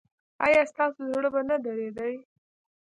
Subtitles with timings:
[0.45, 2.13] ایا ستاسو زړه به نه دریدي؟